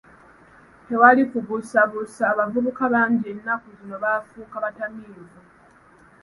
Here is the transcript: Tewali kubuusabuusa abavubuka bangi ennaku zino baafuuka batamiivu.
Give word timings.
Tewali 0.87 1.21
kubuusabuusa 1.31 2.23
abavubuka 2.33 2.83
bangi 2.93 3.25
ennaku 3.33 3.67
zino 3.77 3.95
baafuuka 4.03 4.55
batamiivu. 4.63 5.39